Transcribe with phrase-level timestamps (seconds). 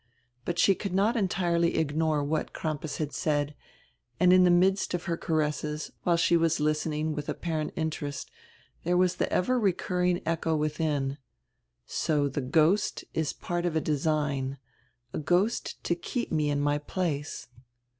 [0.45, 3.53] But she could not entirely ignore what Crampas had said,
[4.19, 8.31] and in die midst of her caresses, while she was listening widi apparent interest,
[8.83, 11.19] diere was the ever recurring echo within:
[11.85, 14.57] "So die ghost is part of a design,
[15.13, 17.47] a ghost to keep me in my place."